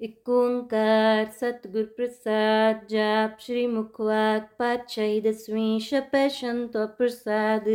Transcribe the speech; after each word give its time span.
ਇੱਕ 0.00 0.28
ਓੰਕਾਰ 0.28 1.26
ਸਤਿਗੁਰ 1.40 1.84
ਪ੍ਰਸਾਦ 1.86 2.86
ਜਾਪ 2.88 3.38
ਸ਼੍ਰੀ 3.38 3.66
ਮੁਖਵਾਕ 3.66 4.48
ਪਾਤਸ਼ਾਹੀ 4.58 5.20
ਦਸਵੀਂ 5.20 5.78
ਛਪੈ 5.80 6.28
ਸੰਤੋ 6.28 6.86
ਪ੍ਰਸਾਦ 6.98 7.68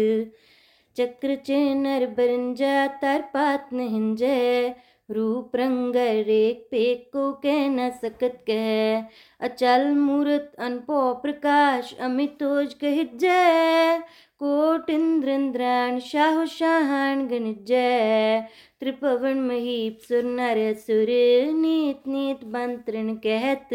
ਚੱਕਰ 0.95 1.35
ਚੇਨਰ 1.35 2.05
ਬਰੰਜਾ 2.07 2.87
ਤਰ 3.01 3.21
ਪਾਤ 3.33 3.73
ਨਹਿੰਜੈ 3.73 4.73
रूप 5.09 5.55
रंग 5.55 5.95
रेख 6.25 6.67
पेक 6.71 7.09
को 7.13 7.31
कह 7.43 7.67
न 7.69 7.89
सकत 8.01 8.37
कह 8.47 9.45
अचल 9.45 9.87
मूर्त 9.95 10.53
अनपो 10.59 11.01
प्रकाश 11.13 11.93
अमितोज 11.99 12.73
कह 12.73 13.03
जय 13.15 13.99
कोट 14.39 14.89
इंद्र 14.89 15.29
इंद्राण 15.29 15.99
शाह 16.01 16.43
शाहान 16.49 17.27
गण 17.27 17.53
जय 17.65 18.47
त्रिपवन 18.80 19.38
महीप 19.40 19.98
सुर 19.98 20.24
नर 20.24 20.58
सुर, 20.74 21.10
नीत 21.54 22.08
नीत 22.08 22.44
मंत्रण 22.44 23.14
कहत, 23.16 23.68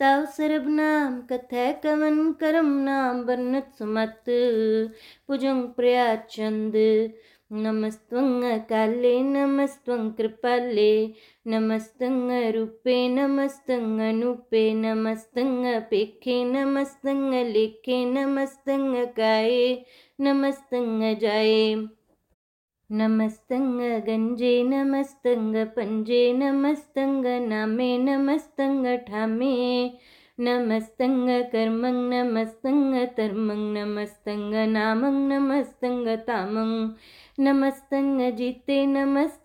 तव 0.00 0.24
सरब 0.36 0.68
नाम 0.68 1.20
कथय 1.20 1.72
कवन 1.84 2.32
करम 2.32 2.72
नाम 2.80 3.20
वर्णत 3.20 3.70
सुमत। 3.78 4.24
भुजंग 5.28 5.62
प्रया 5.68 6.14
चंद 6.16 6.74
नमस्त्वं 7.52 8.58
काले 8.58 9.20
नमस्त्वं 9.22 10.10
कृपाले 10.10 11.14
नमस्तं 11.46 12.16
रूपे 12.52 12.96
नमस्तं 13.08 13.98
अनूपे 14.08 14.72
नमस्तं 14.74 15.80
पेखे 15.80 16.42
नमस्तं 16.44 17.30
लेखे 17.52 18.04
नमस्तं 18.04 19.04
काये 19.16 19.84
नमस्तं 20.20 21.14
जाये 21.14 21.76
नमस्तङ्गजे 22.90 24.62
नमस्त 24.62 25.22
पञ्जे 25.76 26.32
नमस्त 26.32 26.98
नामे 27.48 27.98
नमस्तामे 27.98 29.88
नमस्त 30.40 30.96
कर्मं 31.52 32.10
नमस्त 32.10 32.66
नमस्त 32.66 34.28
नामं 34.68 35.28
नमस्त 35.28 35.84
तामं 36.28 36.88
नमस्त 37.38 37.94
जिते 38.38 38.86
नमस्त 38.86 39.44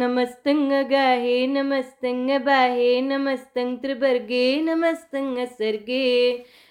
नमस्तं 0.00 0.68
गाहे 0.90 1.46
नमस्तं 1.46 2.26
बाहे 2.44 3.00
नमस्तं 3.00 3.74
त्रिवर्गे 3.82 4.44
नमस्तं 4.62 5.44
सर्गे 5.46 6.10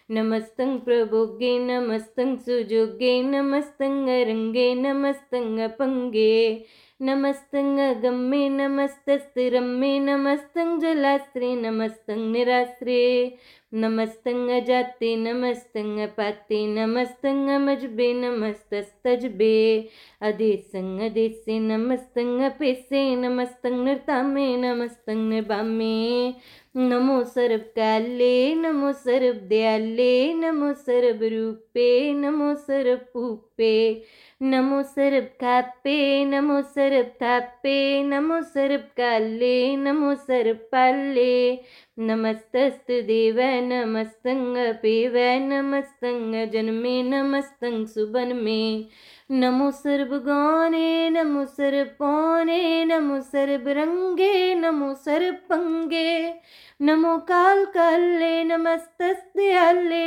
नमस्तं 0.10 0.78
प्रभोगे 0.86 1.58
नमस्तं 1.66 2.36
सुजोगे 2.46 3.22
नमस्तं 3.32 4.06
रङ्गे 4.28 4.74
नमस्तं 4.76 5.68
पंगे 5.80 6.42
नमस्तं 7.04 7.78
गम्मे 8.04 8.48
नमस्तस्तिरम्मे 8.50 9.98
नमस्तं 10.00 10.80
जलास्त्रे 10.80 11.54
नमस्तं 11.56 12.32
निराश्रे 12.32 13.38
नमस्तं 13.74 14.60
जाते 14.68 15.16
नमस्तं 15.16 16.06
पाते 16.18 16.66
नमस्तं 16.76 17.58
मजबे 17.66 18.12
नमस्तस्तजबे। 18.14 19.58
अदेसं 20.22 21.00
अदेसे 21.08 21.58
नमस्तं 21.60 22.50
पेसे 22.60 23.04
नमस्तं 23.16 23.84
नृतामे 23.86 24.56
नमस्तं 24.58 25.30
निबामे 25.30 26.32
नमो 26.76 27.24
सर्व 27.24 27.58
काले, 27.58 28.56
नमो 28.56 28.92
सर्व 28.94 29.34
दयाले, 29.34 30.34
नमो 30.34 30.74
सर्व 30.74 31.20
रूपे, 31.24 32.14
नमो 32.14 32.56
सर्व 32.56 32.96
पूपे 33.14 34.04
नमो 34.42 34.84
सर्व 34.84 35.22
खापे, 35.22 36.26
नमो 36.26 36.62
सर्व 36.62 37.04
थापे, 37.04 38.04
नमो 38.04 38.42
सर्व 38.42 38.78
काले, 38.78 39.76
नमो 39.76 40.16
सर्व 40.16 40.54
पाले। 40.54 41.60
नमस्तस्तु 42.00 43.02
देव 43.02 43.36
नमस्तं 43.42 44.74
पेव 44.74 45.14
नमस्तं 45.42 46.50
जन्मे 46.50 47.04
नमस्तं 47.04 47.86
सुबन 47.86 48.36
में 48.36 48.88
नमो 49.32 49.72
सर्वगौने 49.72 51.10
नमो 51.10 51.46
सर्वपौने 51.46 52.86
नमो 52.86 53.20
सर्वरंगे 53.22 54.56
नमो 54.56 54.94
सर्वपंगे 54.94 56.34
नमो 56.82 57.18
काल 57.18 57.66
काले, 57.66 58.44
नमस्तस्ते 58.44 59.54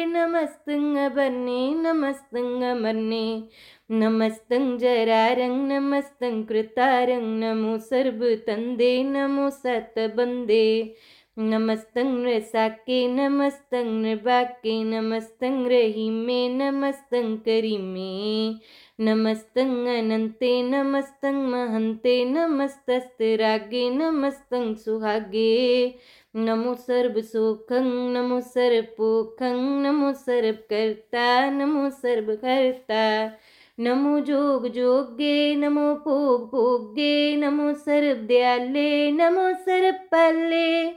नमस्तं 0.06 1.14
बन्ने 1.14 1.74
नमस्तं 1.74 2.82
मन्ने। 2.82 3.48
नमस्तं 3.90 4.78
जरारं 4.78 5.56
नमस्तं 5.68 6.42
कृतारं 6.42 7.24
नमो 7.40 7.78
सर्वतन्दे 7.78 9.02
नमो 9.04 9.50
सतबन्दे 9.50 10.94
नमस्तं 11.38 12.24
रसाके 12.24 13.08
नमस्तं 13.08 13.84
नृबाके 13.84 14.84
नमस्तं 14.84 15.66
रहीमे 15.66 16.48
नमस्तं 16.48 17.36
करीमे। 17.36 18.54
नमस्तं 19.00 19.98
अनन्ते 19.98 20.62
नमस्तं 20.62 21.32
महन्ते 21.32 22.24
नमस्तस्तरागे 22.24 23.90
नमस्तं 23.90 24.74
सुहागे। 24.74 25.94
नमो 26.36 26.74
सर्वसुखं 26.74 28.14
नमो 28.14 28.40
सर्वपोखं 28.40 29.82
नमो 29.82 30.12
सर्वकर्ता 30.12 31.50
नमो 31.50 31.90
सर्वकर्ता 31.90 33.32
नमो 33.80 34.20
जोग 34.20 34.68
जोगे, 34.68 35.56
नमो 35.56 35.94
भोग 35.94 36.50
भोगे, 36.50 37.36
नमो 37.36 37.72
सर्वदयाले 37.72 39.12
नमो 39.12 39.52
सर्व 39.52 39.90
सर्वपाले 39.90 40.88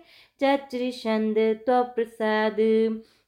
चाचरी 0.42 0.92
छंद 0.92 1.36
प्रसाद 1.70 2.58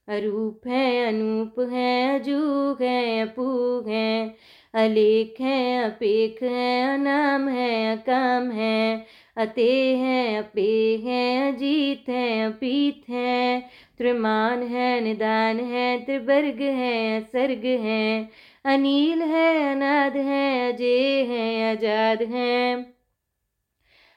अरूप 0.07 0.67
है, 0.67 1.07
अनूप 1.07 1.59
है, 1.59 2.19
अजूग 2.19 2.81
है, 2.81 3.21
अपूग 3.21 3.87
है। 3.87 4.35
अलेख 4.73 5.41
है, 5.41 5.83
अपेख 5.83 6.43
है, 6.43 6.93
अनाम 6.93 7.49
है, 7.49 7.97
अकाम 7.97 8.51
है। 8.51 9.05
अते 9.37 9.97
है 9.97 10.37
अपे 10.37 10.97
है, 11.03 11.53
अजीत 11.53 12.09
है, 12.09 12.45
अपीत 12.45 13.09
है। 13.09 13.61
त्रिमान 13.97 14.63
है, 14.63 15.01
निदान 15.01 15.59
है, 15.59 16.05
त्रिवर्ग 16.05 16.61
है, 16.61 17.21
सर्ग 17.21 17.65
है। 17.65 18.29
अनिल 18.65 19.21
है, 19.21 19.71
अनाद 19.71 20.17
है 20.17 20.73
अजय 20.73 21.23
है 21.29 21.71
आज़ाद 21.71 22.21
है। 22.21 22.98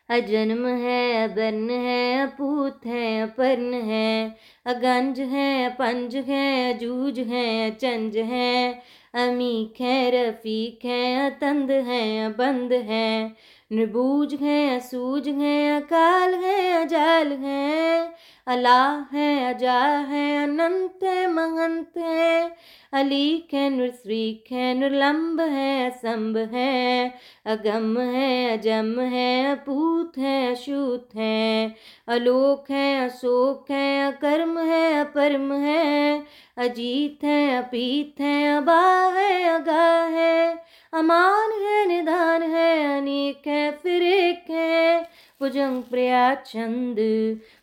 अजन्म 0.08 0.66
है 0.66 1.28
अबर्ण 1.28 1.70
है, 1.70 2.22
अपूत 2.22 2.80
है, 2.86 3.22
अपर्ण 3.22 3.74
है। 3.74 4.36
अगंज 4.66 5.20
है 5.20 5.68
पंज 5.68 6.16
है, 6.16 6.74
अजूज 6.74 7.18
है, 7.18 7.70
अचंज 7.70 8.16
है। 8.16 8.82
अमीक 9.14 9.80
है, 9.80 10.28
रफीक 10.28 10.84
है, 10.84 11.30
अतंद 11.30 11.70
है 11.70 12.26
अबंद 12.26 12.72
है। 12.72 13.36
निर्बूज 13.72 14.34
है, 14.34 14.76
असूज 14.76 15.28
है, 15.28 15.76
अकाल 15.76 16.34
है, 16.34 16.84
अजाल 16.84 17.32
है। 17.32 18.12
अल्लाह 18.46 19.16
है, 19.16 19.54
अजा 19.54 19.80
है, 19.82 20.42
अनंत 20.42 21.04
है, 21.04 21.26
महंत 21.26 21.92
है। 21.98 22.56
अली 22.92 23.48
है 23.52 23.70
नृश्रीक 23.70 24.44
है 24.52 24.74
नृलम्ब 24.74 25.40
है 25.40 25.90
असंभ 25.90 26.36
है। 26.36 27.14
अगम 27.46 28.00
है, 28.00 28.58
अजम 28.58 29.00
है, 29.00 29.52
अपूत 29.52 30.18
है, 30.18 30.50
अशूत 30.50 31.08
है। 31.16 31.74
अलोक 32.08 32.70
है, 32.70 33.04
अशोक 33.04 33.70
है, 33.70 34.12
अकर्म 34.12 34.58
है, 34.58 35.00
अपर्म 35.00 35.52
है। 35.52 36.24
अजीत 36.58 37.24
है, 37.24 37.56
अपीत 37.56 38.20
है, 38.20 38.56
अबा 38.56 39.12
है, 39.16 39.44
अगा 39.44 40.04
है। 40.04 40.64
अमान 40.92 41.50
है 41.62 41.86
निदान 41.86 42.42
है, 42.42 43.00
अनेक 43.00 43.46
है, 43.46 43.70
फिर 43.70 44.02
एक 44.02 44.50
है। 44.50 45.02
भुजंग 45.40 45.82
प्रया 45.82 46.34
छंद 46.34 46.96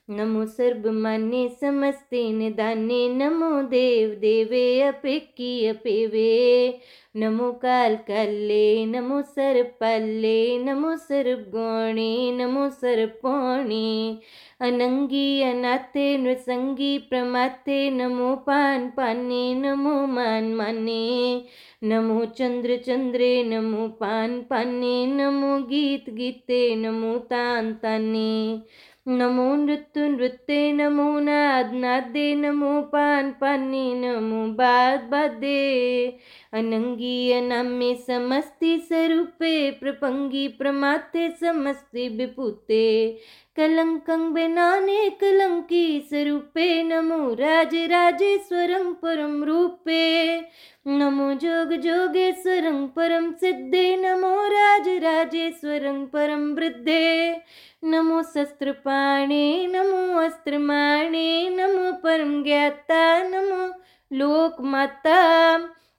नमो 0.09 0.45
सर्वमान्य 0.45 1.47
समस्ते 1.61 2.21
निदाने 2.33 3.07
नमो 3.09 3.61
देव 3.61 4.09
देवे 4.19 4.81
अपेकी 4.81 5.65
अपेवे। 5.67 6.79
नमो 7.15 7.51
काल 7.51 7.95
कल्ले 8.07 8.85
नमो 8.85 9.21
सर्पल्ले 9.21 10.57
नमो 10.57 10.95
सर्पगोणे 10.97 12.31
नमो 12.31 12.69
सर्पोणे 12.69 14.17
अनंगी 14.61 15.41
अनाथे 15.41 16.17
नृसंगी 16.17 16.97
प्रमाथे, 17.09 17.89
नमो 17.89 18.35
पान 18.47 18.89
पाने 18.89 19.53
नमो 19.56 19.95
मान 20.07 20.53
माने 20.53 21.45
नमो 21.83 22.25
चंद्र 22.25 22.77
चंद्रे 22.77 23.31
नमो 23.44 23.88
पान 23.88 24.39
पाने 24.41 25.06
नमो 25.06 25.57
गीत 25.67 26.09
गीते, 26.09 26.75
नमो 26.75 27.17
तान 27.17 27.73
ताने 27.73 28.61
नमो 29.09 29.56
नृत्य 29.56 30.09
नृत्य 30.09 30.71
नमो 30.71 31.19
नाद 31.19 31.73
नादे 31.73 32.35
नमो 32.35 32.81
पान 32.81 33.31
पाने, 33.31 33.94
नमो 33.94 34.47
बाद 34.47 35.03
बादे। 35.03 36.07
अनंगी 36.53 37.31
अनामे 37.31 37.95
समस्ती 37.95 38.77
स्वरूपे 38.77 39.71
प्रपंगी 39.71 40.47
प्रमाते 40.47 41.29
समस्ति 41.29 42.07
विपुते। 42.09 43.17
कलंकं 43.55 44.33
बिनाने 44.33 45.09
कलंकी 45.09 46.07
स्वरूपे 46.09 46.83
नमो 46.83 47.33
राज 47.33 47.75
राजेश्वरं 47.75 48.93
परम 48.93 49.43
रूपे। 49.43 50.39
नमो 50.87 51.33
जोग 51.33 51.73
जोगेश्वरं 51.73 52.87
परम 52.87 53.31
सिद्धे, 53.31 53.95
नमो 53.95 54.47
राज 54.47 54.87
राजेश्वरं 54.87 56.05
परम 56.05 56.53
वृद्धे। 56.53 57.41
नमो 57.83 58.21
शस्त्रपाणे, 58.23 59.67
नमो 59.67 60.19
अस्त्रमाणे, 60.19 61.49
नमो 61.49 61.91
परम 61.91 62.43
ज्ञाता, 62.43 63.23
नमो 63.23 63.67
लोकमाता। 64.15 65.19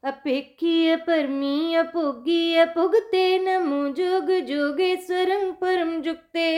अपेक्षीय 0.04 0.96
परमी 0.96 1.74
अपोगी, 1.74 2.56
अपुगते, 2.56 3.38
नमो 3.38 3.88
जोग 3.88 4.30
जोगेश्वरं 4.46 5.52
परम 5.52 6.00
जुक्ते 6.02 6.50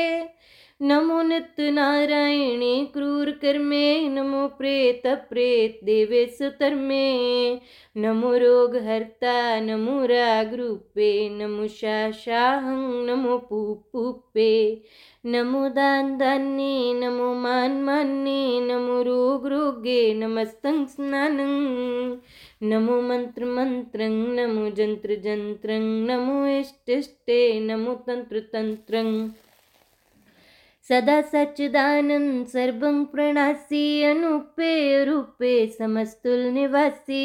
नमो 0.84 1.22
नारायणे 1.70 2.84
क्रूर 2.92 3.30
कर्मे, 3.30 4.08
नमो 4.08 4.46
प्रेत 4.46 5.02
प्रेत 5.06 5.80
देवे 5.84 6.26
सुतर्मे। 6.26 7.54
नमो 7.96 8.36
रोग 8.36 8.76
हरता, 8.76 9.60
नमो 9.60 10.06
राग 10.06 10.54
रूपे, 10.54 11.28
नमो 11.28 11.68
शाहं 12.12 13.06
नमो 13.06 13.38
पूपे 13.38 14.82
नमो 15.26 15.68
दान 15.68 16.18
दान्ये 16.18 16.92
नमो 16.94 17.34
मान 17.34 17.82
मान्ये, 17.82 18.60
नमो 18.60 19.02
रोग 19.02 19.46
रोगे, 19.46 20.14
नमस्तं 20.14 20.84
स्नानं। 20.84 22.16
नमो 22.62 23.00
मंत्रं 23.02 24.08
नमो 24.10 24.70
जंत्रं 24.70 26.06
नमो 26.06 26.46
इष्टिष्टे 26.46 27.60
नमो 27.60 27.94
तंत्रं। 27.94 29.28
सदा 30.92 31.20
सच्चिदानंद 31.22 32.46
सर्वं 32.46 33.04
प्रणासी 33.04 33.84
अनुपे 34.04 34.72
रूपे 35.04 35.52
समस्तुल 35.78 36.40
निवासी। 36.52 37.20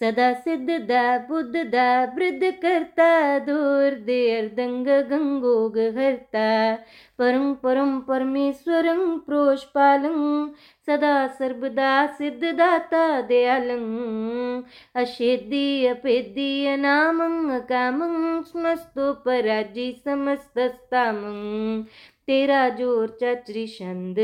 सदा 0.00 0.32
सिद्धदा, 0.34 1.02
बुद्धदा 1.18 1.86
वृद्ध 2.16 2.50
करता 2.62 3.38
दूर 3.38 3.94
दे 4.06 4.18
अर्दंग 4.36 4.86
गंगोग 5.10 5.78
हरता 5.96 6.74
परं 7.18 7.54
परम 7.54 7.98
परमेश्वरं 8.00 9.18
प्रोष्पालं 9.18 10.20
सदा 10.86 11.16
सर्वदा 11.28 11.94
सिद्धदाता 12.18 13.20
दयालं 13.20 14.62
अशेद्दी 15.02 15.86
अपेद्दी 15.86 16.50
अनामं 16.66 17.50
अकामं 17.56 18.42
स्मस्तोपराजी 18.42 19.90
समस्तस्तामं 20.04 21.82
तेरा 22.28 22.68
ज़ोर 22.68 23.18
चचरी 23.22 23.66
छंद। 23.66 24.16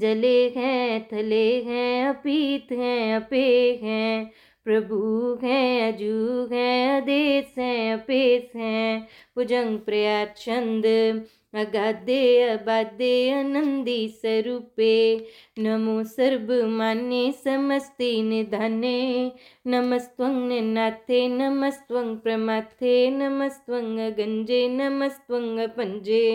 जले 0.00 0.48
हैं, 0.56 1.08
थले 1.12 1.62
हैं, 1.62 2.08
अपीत 2.08 2.72
हैं 2.72 3.16
अपे 3.16 3.80
हैं। 3.82 4.30
प्रभु 4.64 4.96
हैं 5.42 5.92
अजू 5.92 6.46
हैं 6.52 6.96
आदेश 6.96 7.54
हैं 7.58 7.92
अपेस 7.94 8.56
हैं। 8.56 9.08
भुजंग 9.36 9.78
प्रया 9.78 10.24
छंद। 10.36 10.86
अगाधे, 11.54 12.42
अबाधे, 12.42 13.30
आनंदी 13.30 14.08
स्वरूपे 14.08 15.26
नमो 15.58 16.02
सर्व 16.04 16.52
मान्य, 16.66 17.32
समस्ते 17.32 18.22
निधाने। 18.22 19.32
नमस्त्वं 19.66 20.62
नाथे, 20.62 21.28
नमस्त्वं 21.28 22.16
प्रमाथे। 22.16 23.10
नमस्त्वं 23.10 23.96
गंजे 24.18 24.68
नमस्त्वं 24.68 25.66
पंजे 25.68 26.26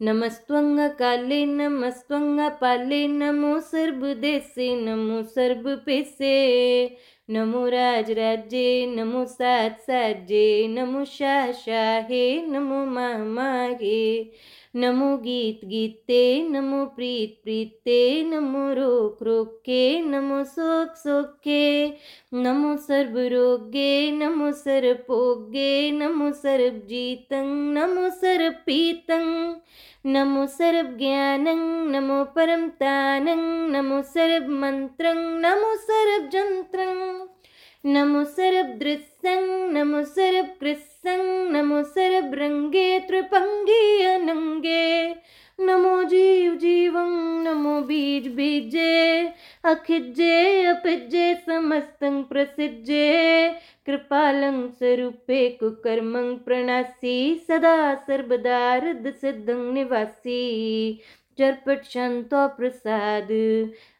नमस्त्वङ्गकाले 0.00 1.38
नमस्त्वङ्गपाले 1.52 2.98
नमो 3.12 3.48
सर्वदेशे 3.70 4.66
नमो 4.82 5.16
सर्वपेशे 5.30 6.34
नमो 7.36 7.62
राजराज्ये 7.74 8.68
नमो 8.90 9.24
सात 9.32 9.80
साज्ये 9.86 10.44
नमो 10.76 11.02
शाह 11.14 11.50
शाहे 11.64 12.22
नमो 12.52 12.78
मामागे 12.92 13.98
नमो 14.78 15.16
गीत 15.16 15.60
गीते, 15.64 16.48
नमो 16.48 16.84
प्रीत 16.84 17.40
प्रीते, 17.44 18.24
नमो 18.24 18.72
रोक 18.72 19.22
रोके, 19.22 20.00
नमो 20.00 20.44
शोक 20.44 20.96
शोके 20.96 21.88
नमो 22.34 22.76
सर्व 22.76 23.18
रोगे, 23.18 24.10
नमो 24.10 24.52
सर्पोगे 24.52 25.90
नमो 25.90 26.32
सर्व 26.32 26.78
जीतं 26.86 27.46
नमो 27.72 28.08
सर्व 28.10 28.50
नमो 30.06 30.46
सर्वज्ञानं 30.46 31.90
नमो 31.90 32.24
परं 32.24 32.68
तानं 32.68 33.70
नमो 33.70 34.02
सर्वमन्त्रं 34.02 35.16
नमो 35.16 35.76
सर्वजन्त्रं 35.76 37.26
नमो 37.86 38.24
सर्वदृश्यं 38.24 39.72
नमो 39.72 40.02
सर्वकृत्सं 40.04 41.52
नमो 41.52 41.82
सर्वरङ्गे 41.82 43.00
त्रिपङ्गे 43.00 44.04
अनङ्गे 44.04 45.14
नमो 45.60 46.02
जीव 46.02 46.54
जीवं, 46.54 47.12
नमो 47.44 47.80
बीज 47.80 48.26
बीजे, 48.28 49.20
अखिजे 49.64 50.64
अपिजे 50.64 51.34
समस्तं 51.34 52.22
प्रसिजे 52.22 53.08
कृपालं 53.86 54.68
स्वरूपे 54.68 55.48
कुकर्मं 55.48 56.36
प्रणासी, 56.36 57.44
सदा 57.48 57.94
सर्वदा 57.94 58.80
सिद्धं 59.10 59.74
निवासी। 59.74 60.42
चरपट 61.38 61.84
शांतो 61.84 62.48
प्रसाद 62.48 63.28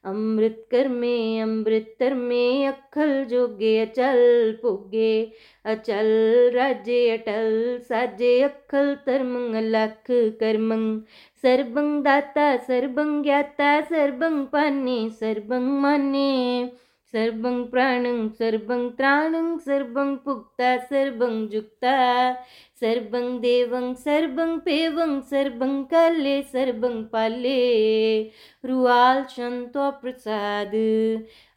अमृत 0.05 0.67
कर 0.71 0.89
में 0.89 1.43
अमृत 1.43 1.97
तर 2.01 2.15
में 2.15 2.67
अखल 2.67 3.25
जोगे, 3.25 3.79
अचल 3.81 4.59
पोगे 4.63 5.33
अचल 5.65 6.51
राजे, 6.55 7.11
अटल 7.11 7.79
साजे, 7.83 8.43
अखल 8.43 8.97
तर 9.07 9.23
मंग 9.23 9.55
लख 9.57 10.05
करमंग। 10.11 11.01
सर्वंग 11.43 12.05
दाता, 12.05 12.57
सर्वंग 12.57 13.23
ज्ञाता, 13.23 13.81
सर्वंग 13.81 14.47
पाने, 14.47 15.11
सर्वंग 15.11 15.79
माने। 15.81 16.73
सर्वं 17.13 17.65
प्राणं, 17.65 18.29
सर्वं 18.29 18.91
त्राणं, 18.91 19.59
सर्वं 19.59 20.17
पुक्ता, 20.17 20.77
सर्वं 20.79 21.49
जुक्ता। 21.49 22.33
सर्वं 22.81 23.41
देवं, 23.41 23.95
सर्वं 23.95 24.59
पेवं, 24.59 25.21
सर्वं 25.21 25.85
काले 25.85 26.43
सर्वं 26.43 27.05
पाले 27.05 28.23
रुआल 28.65 29.25
शंतो 29.25 29.91
प्रसाद, 29.91 30.73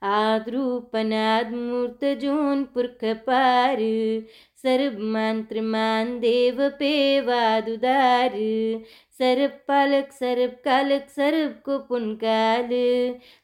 आद्रूपनाद 0.03 1.53
मूर्त 1.53 2.05
जोन 2.05 2.63
पुरख 2.63 2.99
पार। 3.03 3.77
सर्व 4.57 4.99
मंत्र 4.99 5.61
मान 5.61 6.19
देव 6.19 6.69
पेवादुदार 6.69 8.31
सर्व 9.21 9.47
पालक 9.67 10.11
सर्व 10.11 10.51
कालक 10.65 11.09
सर्व 11.09 11.49
को 11.65 11.77
पुनकाल। 11.87 12.69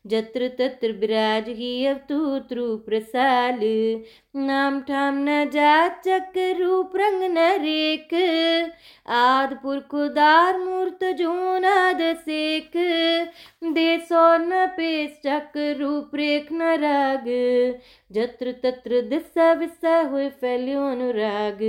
जत्र 0.05 0.47
तत्र 0.59 0.91
विराज 0.99 1.49
ही 1.49 1.73
अब 1.85 1.97
तू 2.09 2.17
त्रु 2.49 2.65
प्रसाल 2.85 3.59
नाम 4.37 4.79
ठाम 4.81 5.17
न 5.19 5.49
जात 5.49 6.01
चक 6.07 6.33
रूप 6.59 6.95
रंग 6.95 7.23
न 7.31 7.45
एक 7.67 8.13
आद 9.09 9.53
पुरखुदार 9.63 10.57
मूर्त 10.59 11.03
जोनाद 11.19 12.01
सेक 12.17 12.77
दे 13.73 13.87
सौ 13.99 14.25
न 14.37 14.65
पेश 14.77 15.19
चक 15.25 15.57
रूप 15.79 16.15
रेख 16.15 16.51
न 16.51 16.75
राग। 16.77 17.25
जत्र 18.11 18.51
तत्र 18.63 19.01
दिशा 19.09 19.51
विसा 19.53 19.99
हुए 20.01 20.27
फैल्यो 20.41 20.85
अनुराग। 20.87 21.63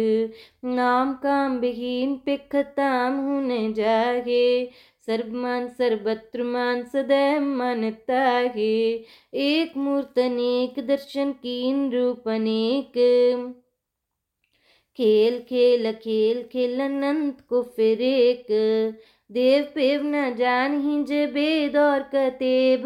नाम 0.73 1.13
काम 1.23 1.59
विहीन, 1.59 2.15
पिख 2.27 2.57
ताम 2.77 3.17
होने 3.21 3.61
जागे 3.99 4.71
सर्वमान 5.07 5.69
सर्वत्र 5.69 6.43
मान 6.43 6.83
सदैव 6.83 7.41
मानता 7.41 8.23
है 8.57 9.05
एक 9.35 9.77
मूर्त 9.77 10.19
अनेक 10.19 10.87
दर्शन, 10.87 11.33
कीन 11.33 11.93
रूप, 11.93 12.29
अनेक। 12.29 12.93
खेल 14.99 15.39
खेल 15.39 15.93
खेल 15.93 16.43
खेल, 16.43 16.81
अनंत 16.81 17.41
को 17.49 17.63
फिर 17.63 18.03
एक। 18.03 18.47
देव 19.33 19.65
पेव 19.75 20.01
न 20.05 20.35
जान 20.35 20.81
ही 20.81 21.05
जे 21.05 21.27
बेद 21.27 21.77
और 21.77 22.03
कतेब। 22.03 22.83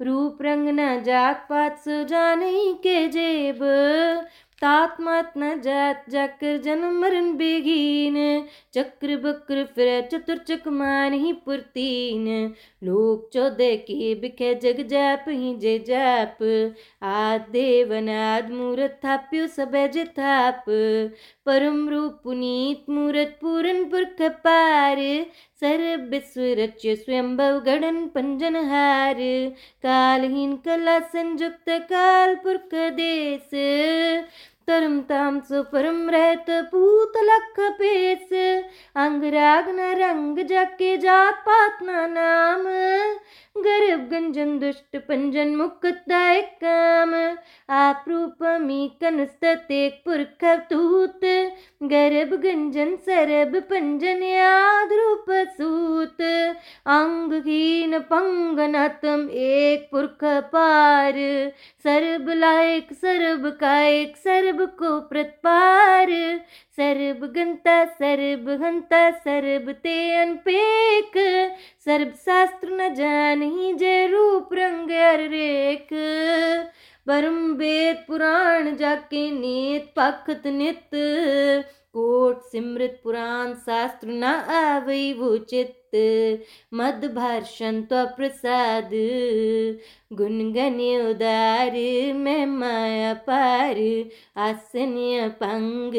रूप 0.00 0.38
रंग 0.42 0.68
न 0.68 1.02
जात 1.02 1.46
पात 1.50 1.78
सो 1.78 2.02
जान 2.04 2.42
ही 2.42 2.72
के 2.74 3.08
जेब। 3.08 3.58
तात 4.62 4.96
मत 5.00 5.32
न 5.38 5.60
जात 5.60 6.04
जाकर 6.10 6.56
जन्म 6.56 7.00
मरण 7.00 7.32
बेगीन। 7.36 8.16
चक्र 8.74 9.16
बक्र 9.16 9.64
फिर 9.74 9.88
चतुर 10.12 10.70
मान 10.70 11.12
ही 11.12 11.32
पुरतीन। 11.44 12.26
लोक 12.84 13.28
चौदह 13.32 13.74
के 13.76 14.14
बिखे 14.14 14.54
जग 14.54 14.80
जाप 14.88 15.24
ही 15.28 15.54
जे 15.56 15.78
जाप। 15.78 16.38
आद 17.02 17.46
देवन 17.50 18.08
आद 18.08 18.50
मूरत 18.50 19.00
थाप्यो 19.04 19.46
सब 19.46 19.76
थाप। 20.18 20.64
परम 21.46 21.88
रूप 21.88 22.20
पुनीत 22.24 22.90
मूरत 22.90 23.38
पूरन 23.40 23.84
विश्व 26.14 26.42
रच्य 26.58 26.96
स्वयंभव 26.96 27.58
गणन 27.66 28.06
पंजन 28.06 28.56
हार 28.70 29.22
कालहीन 29.82 30.54
कला 30.56 30.98
संयुक्त 31.12 31.70
काल 31.90 32.34
पुरख 32.44 32.74
तरम 34.68 35.00
ताम 35.00 35.40
परम 35.72 36.10
रहत 36.10 36.46
पूत 36.72 37.12
लख 37.16 37.60
पेस। 37.78 38.32
अंग 38.96 39.24
राग 39.24 39.68
न 39.68 39.92
रंग 39.94 40.38
जाके 40.46 40.96
जात 40.96 41.42
पात 41.48 41.78
न 41.82 42.10
नाम। 42.10 42.64
गर्भ 43.56 44.00
गंजन 44.10 44.58
दुष्ट 44.58 44.96
पंजन 44.96 45.54
मुक्तदायक 45.56 46.56
काम। 46.64 47.14
आप 47.68 48.04
रूपमी 48.08 48.80
कनुस्ततेक 49.00 50.00
पुरख 50.04 50.44
तूत। 50.70 51.20
गर्भ 51.82 52.34
गंजन 52.40 52.96
सरब 52.96 53.56
पंजन 53.70 54.22
याद 54.22 54.92
रूप 54.92 55.30
सूत। 55.30 56.22
अंगहीन 56.86 57.98
पंगनतम 57.98 59.28
एक 59.30 59.88
पुरख 59.92 60.24
पार। 60.24 61.14
सरब 61.84 62.30
लायक, 62.30 62.92
सरब 62.92 63.48
कायक, 63.60 64.16
सरब 64.16 64.53
सर्ब 64.54 64.68
को 64.78 65.00
प्रतपार। 65.00 66.08
सर्ब 66.76 67.24
गंता, 67.32 67.84
सर्ब 67.84 68.48
हंता, 68.62 69.10
सर्ब 69.10 69.70
ते 69.72 69.94
अनपेक। 70.16 71.16
सर्ब 71.84 72.12
शास्त्र 72.16 72.68
न 72.70 72.94
जान 72.94 73.42
ही 73.42 73.72
जय 73.74 74.06
रूप 74.06 74.48
रंग 74.52 74.90
रेख 75.22 75.88
परम 77.06 77.54
वेद 77.54 78.04
पुराण 78.08 78.74
जाके 78.76 79.30
नीत, 79.30 79.92
पखत 79.98 80.46
नित। 80.46 80.90
कोट 81.94 82.40
सिमृत 82.42 83.00
पुराण 83.04 83.54
शास्त्र 83.54 84.08
न 84.08 84.24
आवई 84.54 85.12
वो 85.12 85.36
चित्त 85.36 85.83
मद 86.74 87.12
भाषण 87.14 87.82
तो 87.82 88.06
प्रसाद 88.06 88.90
गुनगन 90.12 91.06
उदार 91.10 91.72
में 92.14 92.46
माया 92.46 93.14
पार 93.14 94.04
आसन्य 94.36 95.28
पंग 95.42 95.94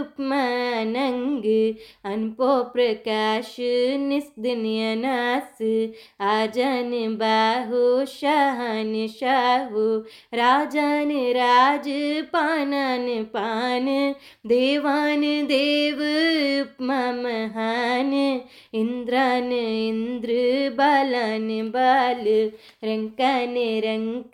उपमानंग 0.00 1.74
अनपो 2.04 2.62
प्रकाश, 2.62 3.56
निस्दिन्य 3.98 4.94
नास। 4.94 5.58
आजन 6.20 6.90
बाहु, 7.20 8.06
शाहन 8.06 9.08
शाहु। 9.20 9.98
राजन 10.34 11.32
राज, 11.36 11.84
पानन 12.22 13.24
पान। 13.24 14.14
देवान 14.46 15.20
देव, 15.22 15.96
उपमा 16.62 17.12
महान। 17.12 18.40
इंद्रन 19.38 19.52
इंद्र 19.52 20.32
बालन 20.74 21.70
बाल 21.70 22.24
रंकन 22.84 23.54
रंक 23.84 24.32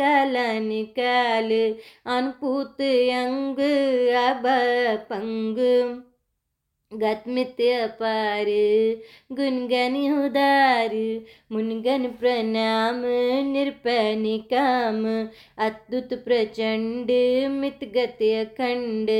कालन 0.00 0.84
काल 0.98 1.74
अनपुत 2.06 2.80
अंग 3.10 3.58
अब 4.14 4.42
पंग। 5.12 5.58
गतमित्य 6.94 7.72
अपार 7.74 8.46
गुनगन 9.32 9.96
उदार, 10.24 10.94
मुनगन 11.52 12.06
प्रणाम 12.20 13.00
निरपै 13.50 14.14
निकाम 14.16 15.04
अद्भुत 15.58 16.14
प्रचंड 16.24 17.10
मित 17.50 17.84
गति 17.96 18.32
अखंड, 18.34 19.10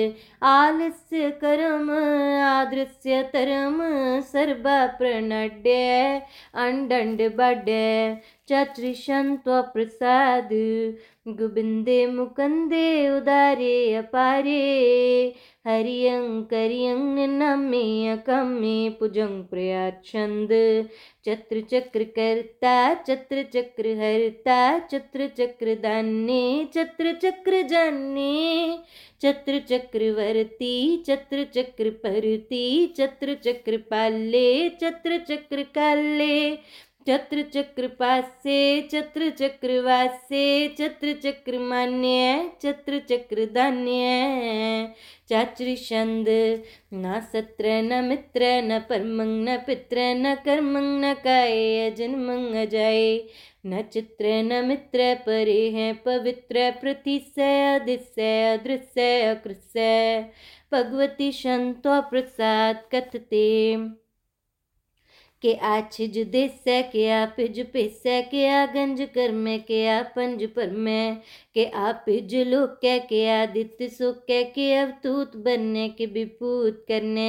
आलस्य 0.43 1.31
कर्म 1.40 1.90
आदृश्य 2.45 3.23
तरम 3.33 3.81
सर्वा 4.33 4.87
प्रणड्य 4.99 5.76
अंडंड 6.54 7.23
बड्य 7.37 7.81
चतृशंत्व 8.49 9.63
प्रसाद 9.63 10.49
गोविंदे 11.29 12.07
मुकंदे 12.07 13.11
उदारे 13.11 13.95
अपारे। 13.95 14.61
हरियं 15.67 16.43
करियं 16.43 17.29
नमे 17.29 18.09
अकमे 18.09 18.91
पुजं 18.91 19.43
प्रयाच्छन्द। 19.43 20.49
चत्र 21.25 21.61
चक्र 21.61 22.05
कर्ता 22.05 22.95
चत्र 22.95 23.43
चक्र 23.43 23.87
हरता 23.89 24.79
चत्र 24.79 25.29
चक्र 25.29 25.75
दान्ने 25.75 26.69
चत्र 26.75 27.13
चक्र 27.13 27.63
जान्ने 27.63 28.79
चत्र 29.23 29.59
चत्र 37.08 37.42
चक्र 37.54 37.87
पासे 37.88 38.82
चत्र 38.82 39.28
चक्र 39.30 39.80
वासे 39.80 40.68
चत्र 40.68 41.12
चक्र 41.25 41.58
मान्य 41.58 42.50
चत्र 42.62 42.99
चक्र 43.11 43.44
धान्य 43.46 44.94
चाचरी 45.28 45.76
छंद 45.76 46.28
न 46.94 47.20
सत्र, 47.32 47.66
न 47.82 48.04
मित्र, 48.04 48.44
न 48.64 48.78
परमंग 48.78 49.49
न 49.49 49.56
पित्र, 49.56 49.99
न 50.16 50.34
कर्मंग 50.34 51.04
न 51.04 51.12
काय 51.14 51.90
जन्मंग 51.90 52.54
अजाए 52.54 53.25
न 53.66 53.82
चित्र, 53.82 54.26
न 54.42 54.64
मित्र, 54.64 55.14
परे 55.26 55.70
हैं 55.70 55.94
पवित्र 56.02 56.70
प्रतिशय 56.70 57.80
दिशय 57.87 58.56
अदृश्य 58.58 59.20
अकृष्य 59.23 60.30
भगवती 60.73 61.32
संतो 61.32 62.00
प्रसाद 62.00 62.82
कथते। 62.94 63.44
के 65.45 65.55
आछिज 65.71 66.15
छिज 66.15 66.27
देस 66.29 66.65
के 66.69 67.11
आ 67.13 67.25
पिज 67.37 67.61
पिस 67.73 68.03
के 68.07 68.47
आ 68.49 68.65
गंज 68.75 69.01
कर 69.15 69.33
में 69.33 69.59
के 69.65 69.87
आ 69.89 70.01
पंज 70.17 70.45
पर 70.57 70.71
में 70.87 71.21
के 71.55 71.65
आ 71.65 71.93
पिज 72.07 72.35
लोक 72.49 72.79
के 72.85 73.27
आदित्य 73.31 73.89
सुख 73.89 74.25
के 74.31 74.73
अवतूत 74.77 75.37
बनने 75.47 75.89
के 75.99 76.07
विपूत 76.07 76.85
करने 76.89 77.29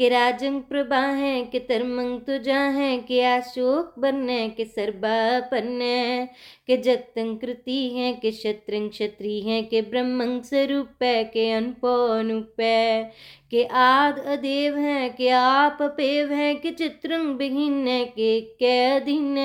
के 0.00 0.08
राजंग 0.08 0.62
प्रभा 0.62 1.00
है, 1.00 1.44
के 1.44 1.58
तरमंग 1.58 2.20
तुझा 2.20 2.60
है, 2.60 2.98
के 2.98 3.22
अशोक 3.22 3.94
बनने, 3.98 4.48
के 4.48 4.64
सरबा 4.64 5.40
पन्ने 5.40 6.28
के 6.66 6.76
जगतंग 6.76 7.38
कृति 7.38 7.88
है, 7.88 8.12
के 8.12 8.32
शत्रंग 8.32 8.90
क्षत्रि 8.90 9.40
है, 9.40 9.62
के 9.62 9.82
ब्रह्मंग 9.82 10.42
स्वरूप 10.42 11.02
है, 11.02 11.24
के 11.24 11.52
अनुप 11.52 12.56
के 13.50 13.64
आद 13.64 14.18
अदेव 14.18 14.78
है, 14.78 15.08
के 15.08 15.28
आप 15.28 15.78
पेव 15.82 16.32
है, 16.32 16.54
के 16.54 16.70
चित्रंग 16.70 17.34
बिहीन 17.36 17.84
के 17.88 18.40
कैदीन 18.40 19.38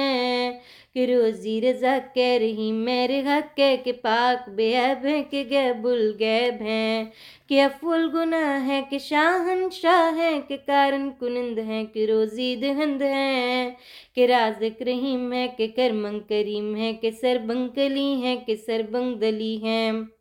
कि 0.95 1.05
रोजी 1.05 1.59
रजा 1.59 1.99
कह 1.99 2.37
रही 2.37 2.71
मेरे 2.71 3.21
हक 3.21 3.43
कह 3.43 3.75
के 3.75 3.91
पाक 3.91 4.49
बेअब 4.49 5.05
है 5.05 5.21
कि 5.23 5.43
गैबुल 5.43 6.15
गैब 6.19 6.61
हैं, 6.61 7.11
कि 7.49 7.59
अफुल 7.59 8.11
गुना 8.11 8.37
है 8.37 8.81
कि 8.81 8.99
शाहन 8.99 9.69
शाह 9.69 10.09
है, 10.09 10.41
कि 10.41 10.57
कारण 10.57 11.09
कुनंद 11.09 11.59
हैं 11.59 11.85
कि 11.85 12.05
रोजी 12.05 12.55
दहंद 12.55 13.03
हैं, 13.03 13.77
कि 14.15 14.25
राजक 14.25 14.77
रहीम 14.81 15.33
है 15.33 15.47
कि 15.47 15.67
करमंग 15.67 16.21
करीम 16.21 16.75
है, 16.75 16.93
कि 16.93 17.11
सरबंग 17.11 17.69
कली 17.69 18.13
हैं 18.21 18.45
कि 18.45 18.55
सरबंग 18.55 19.19
दली 19.19 19.57
है। 19.57 20.14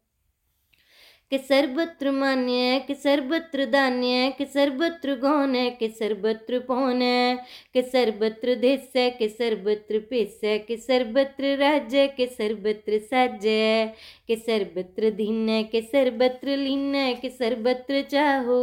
कि 1.35 1.38
सर्वत्र 1.38 2.11
मान्य 2.12 2.79
कि 2.87 2.95
सर्वत्र 2.95 3.64
दान्य 3.67 4.35
कि 4.38 4.45
सर्वत्र 4.45 5.14
गौन 5.21 5.55
है 5.55 5.71
कि 5.71 5.88
सर्वत्र 5.88 6.59
पौन 6.69 7.03
है 7.03 7.37
कि 7.75 7.83
सर्वत्र 7.83 8.55
देश 8.55 8.93
है 8.97 9.09
कि 9.11 9.29
सर्वत्र 9.29 9.99
पेश 10.11 10.41
है 10.45 10.59
कि 10.59 10.76
सर्वत्र 10.76 11.57
राज्य 11.57 12.07
कि 12.17 12.26
सर्वत्र 12.26 12.99
साज्य 13.05 13.50
है 13.50 13.95
कि 14.29 14.37
सर्वत्र 14.37 15.12
है 15.49 15.62
कि 15.64 15.81
सर्वत्र 15.83 16.57
लीन 16.57 16.95
है 16.95 17.14
कि 17.14 17.31
सर्वत्र 17.31 18.03
चाहो 18.03 18.61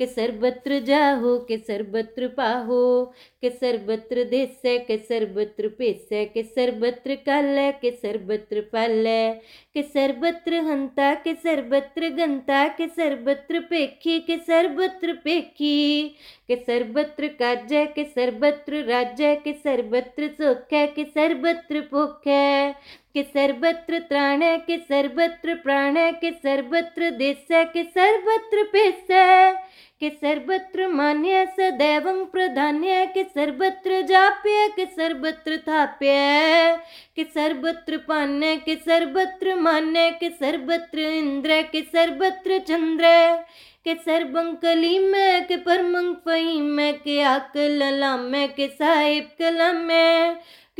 कि 0.00 0.06
सर्वत्र 0.06 0.78
जाहो 0.80 1.36
कि 1.38 1.56
सर्वत्र 1.58 2.28
पाहो 2.28 3.04
कि 3.40 3.50
सर्वत्र 3.50 4.24
देश 4.24 4.60
है 4.66 4.78
कि 4.78 4.96
सर्वत्र 4.98 5.68
पेश 5.68 6.08
है 6.12 6.24
कि 6.24 6.42
सर्वत्र 6.44 7.14
काल 7.26 7.44
है 7.58 7.70
कि 7.72 7.90
सर्वत्र 7.92 8.60
पाल 8.72 9.06
है 9.06 9.32
कि 9.74 9.82
सर्वत्र 9.82 10.60
हंता 10.70 11.12
कि 11.14 11.34
सर्वत्र 11.34 12.09
गंता 12.10 12.66
के 12.68 12.86
सर्वत्र 12.88 13.60
पेखी 13.60 14.18
के 14.20 14.36
सर्वत्र 14.38 15.12
पेखी 15.12 16.08
के 16.48 16.56
सर्वत्र 16.56 17.28
काज 17.28 17.68
के 17.72 18.04
सर्वत्र 18.04 18.84
राज्य 18.84 19.34
के 19.44 19.52
सर्वत्र 19.52 20.28
सुख 20.28 20.66
के 20.74 21.04
सर्वत्र 21.04 21.80
भूख 21.92 22.20
के 22.28 23.22
सर्वत्र 23.22 23.98
त्राण 23.98 24.40
के 24.56 24.78
सर्वत्र 24.78 25.54
प्राण 25.54 25.94
के 26.12 26.30
सर्वत्र 26.32 27.10
देश 27.10 27.46
के 27.52 27.84
सर्वत्र 27.84 28.64
है 29.10 29.52
कि 30.00 30.10
सर्वत्र 30.10 30.88
मान्य 30.88 31.46
सदैव 31.46 32.24
प्रधान्य, 32.24 33.06
कि 33.06 33.24
सर्वत्र 33.24 34.02
जाप्य, 34.02 34.68
कि 34.76 34.86
सर्वत्र 34.86 35.56
थाप्य, 35.56 36.12
कि 37.16 37.24
सर्वत्र 37.24 37.96
पान्य, 37.96 38.56
कि 38.56 38.76
सर्वत्र 38.76 39.54
मान्य, 39.54 40.10
कि 40.10 40.30
सर्वत्र 40.30 40.98
इंद्र, 40.98 41.62
कि 41.62 41.82
सर्वत्र 41.82 42.58
चंद्र, 42.58 43.04
के 43.84 43.94
सर्वं 43.94 44.54
कलीम, 44.54 45.12
के 45.48 45.56
परमं 45.56 46.14
फहीम, 46.14 46.92
के 46.92 47.22
आकल 47.22 47.82
लाम 47.94 48.32
के 48.32 48.68
साहिब 48.68 49.28
कलम। 49.38 49.88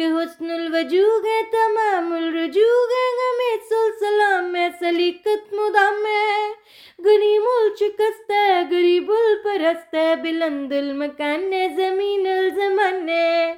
कि 0.01 0.07
हुस्नुल 0.07 0.69
वजूग 0.69 1.25
तमामुल 1.53 2.37
रजूग 2.37 2.93
है 2.93 3.09
गमे 3.17 3.57
सुल 3.57 3.91
सलाम 3.91 4.45
में 4.45 4.71
सलीकत 4.71 5.51
मुदाम 5.55 5.95
में 5.95 6.55
गरीमुल 7.01 7.75
शिकस्त 7.79 8.31
है 8.31 8.65
गरीबुल 8.71 9.35
परस्त 9.35 9.91
बिलंदुल 10.23 10.93
मकान, 10.93 11.51
जमीनुल 11.77 12.51
जमाने। 12.51 13.55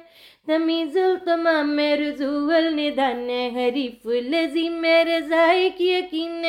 तमीजुल 0.47 1.15
तमाम 1.15 1.69
में 1.69 1.97
रजूल 1.97 2.63
निदान, 2.73 3.29
हरीफुल 3.55 4.33
अजीम 4.33 4.73
में 4.73 5.05
रजाइक 5.05 5.77
यकीन। 5.81 6.43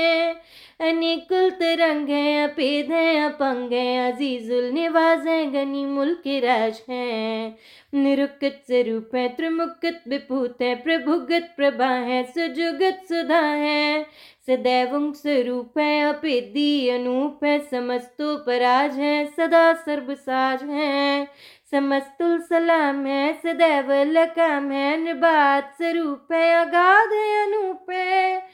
अनेकुल 0.80 1.50
तरंग 1.50 2.08
हैं 2.08 2.44
अपेद 2.44 2.92
हैं, 2.92 3.24
अपंग 3.24 3.72
हैं, 3.72 4.12
अजीजुल 4.12 4.64
निवाज 4.64 5.26
हैं, 5.26 5.54
गनी 5.54 5.84
मुल्क 5.86 6.22
राज 6.26 6.82
हैं। 6.88 7.58
निरुकत 7.94 8.62
स्वरूप 8.66 9.10
है, 9.14 9.28
त्रिमुकत 9.28 10.02
विभूत 10.08 10.58
है, 10.62 10.74
प्रभुगत 10.74 11.54
प्रभा 11.56 11.86
हैं, 11.86 12.24
सुजुगत 12.24 13.00
सुधा 13.08 13.40
हैं। 13.40 14.06
सदैव 14.46 15.12
स्वरूप 15.12 15.78
है 15.78 16.02
अपेदी 16.02 16.88
अनूप 16.88 17.44
है, 17.44 17.58
समस्तो 17.58 18.36
पराज 18.36 18.98
है, 18.98 19.26
सदा 19.26 19.74
सर्वसाज 19.74 20.62
है। 20.62 21.28
समस्तुल 21.70 22.40
सलाम 22.40 23.06
है, 23.06 23.32
सदैव 23.32 23.92
लकाम 23.92 24.70
है 24.70 24.96
निबात 24.96 25.74
स्वरूप 25.76 26.32
है, 26.32 26.54
अगाध 26.54 27.12
है, 27.12 27.46
अनूप 27.46 27.90
है। 27.90 28.53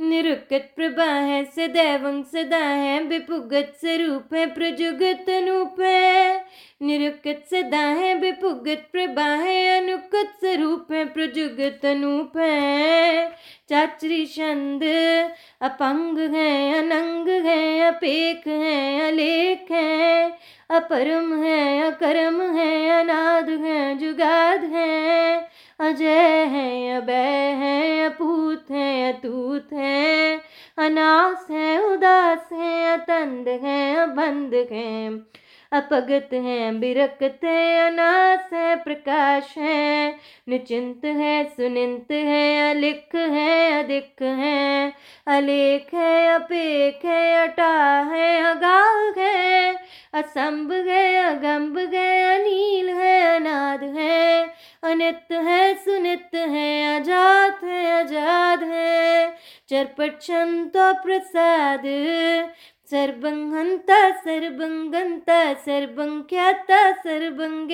निरुकत 0.00 0.72
प्रभा 0.76 1.04
है 1.04 1.44
सदैवं 1.44 2.22
सदा 2.22 2.56
है, 2.56 3.02
विपुगत 3.02 3.72
स्वरूप 3.80 4.34
है, 4.34 4.46
प्रजुगत 4.46 5.30
अनूप 5.30 5.80
है। 5.80 6.44
निरुक्त 6.82 7.44
सदा 7.54 7.78
है, 7.78 8.14
विपुगत 8.14 8.88
प्रभा 8.92 9.24
है, 9.24 9.80
अनुकत 9.80 10.32
स्वरूप 10.44 10.92
है, 10.92 11.04
प्रजुगत 11.04 11.86
अनूप 11.86 12.36
है। 12.36 13.28
चाचरी 13.68 14.26
छंद 14.26 14.82
अपंग 15.62 16.18
है, 16.18 16.78
अनंग 16.78 17.28
है, 17.28 17.80
अपेख 17.80 18.46
है, 18.46 19.00
अलेख 19.08 19.70
है। 19.70 20.30
अपरम 20.70 21.42
है, 21.42 21.82
अकरम 21.82 22.42
है, 22.56 22.90
अनाद 22.90 23.50
है, 23.50 23.98
जुगाद 23.98 24.64
है। 24.64 25.48
अजय 25.80 26.44
है 26.44 26.96
अभय 26.96 27.50
है, 27.52 28.04
अपूत 28.06 28.70
है, 28.70 29.12
अतूत 29.12 29.72
है, 29.72 30.40
अनास 30.78 31.46
है, 31.50 31.78
उदास 31.84 32.48
है, 32.52 32.98
अतंद 32.98 33.48
है 33.48 33.96
अबंध 33.96 34.54
है। 34.72 35.10
अपगत 35.72 36.28
है, 36.32 36.78
बिरकत 36.80 37.40
है 37.44 37.86
अनास 37.86 38.52
है, 38.52 38.76
प्रकाश 38.76 39.54
है, 39.58 40.16
निचिंत 40.48 41.04
है, 41.04 41.44
सुनिंत 41.44 42.10
है, 42.10 42.70
अलिख 42.70 43.14
है, 43.14 43.84
अधिक 43.84 44.22
है, 44.22 44.92
अलेख 45.26 45.94
है, 45.94 46.34
अपेख 46.34 47.04
है, 47.04 47.48
अटा 47.48 47.72
है 48.02 48.40
अगाह 48.44 49.20
है, 49.20 49.74
असंभ 50.14 50.72
है, 50.72 51.16
अगंभ 51.24 51.78
है, 51.78 52.40
अनील 52.40 52.88
है, 52.88 53.36
अनाद 53.36 53.82
है 53.82 54.56
अनित 54.82 55.32
है 55.32 55.74
सुनित 55.74 56.34
है, 56.34 57.00
अजात 57.00 57.64
है, 57.64 58.04
अजाद 58.04 58.62
है, 58.62 59.36
चरपट 59.68 60.18
क्षमता 60.18 60.92
प्रसाद 60.92 61.86
सर्वं 62.90 63.38
हन्ता 63.52 63.98
सर्वं 64.20 64.74
गन्ता 64.92 65.38
सर्वं 65.54 66.20
ख्याता 66.22 66.80
सर्वं 67.02 67.66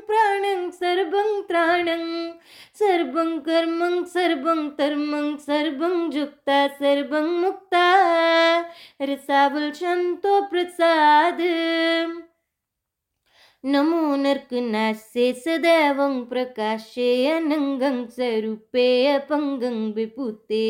प्राणं 0.00 0.70
सर्वं 0.70 1.40
त्राणं 1.48 2.04
सर्वं 2.78 3.38
कर्मं 3.38 4.04
सर्वं 4.04 4.66
धर्मं 4.78 5.36
सर्वं 5.36 6.10
जुक्ता 6.10 6.66
सर्वं 6.68 7.28
मुक्ता 7.40 7.86
रसावल 9.02 9.70
शन्तो 9.72 10.40
प्रसाद। 10.42 11.40
नमो 13.64 14.16
नर्कनास्ये 14.16 15.32
सदैवं 15.32 16.14
प्रकाशे 16.24 17.10
अनङ्गं 17.30 17.98
स्वरूपे 18.06 18.86
अपङ्गं 19.06 19.76
विपुते 19.92 20.64